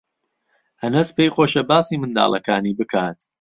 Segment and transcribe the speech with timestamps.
[0.81, 3.19] ئەنەس پێی خۆشە باسی منداڵەکانی بکات.